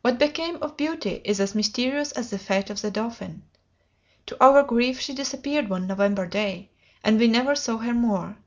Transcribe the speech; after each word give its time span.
"What 0.00 0.18
became 0.18 0.56
of 0.62 0.74
Beauty 0.78 1.20
is 1.22 1.38
as 1.38 1.54
mysterious 1.54 2.12
as 2.12 2.30
the 2.30 2.38
fate 2.38 2.70
of 2.70 2.80
the 2.80 2.90
Dauphin. 2.90 3.42
To 4.24 4.42
our 4.42 4.62
grief, 4.62 5.00
she 5.02 5.12
disappeared 5.12 5.68
one 5.68 5.86
November 5.86 6.24
day, 6.24 6.70
and 7.04 7.18
we 7.20 7.28
never 7.28 7.54
saw 7.54 7.76
her 7.76 7.92
more. 7.92 8.38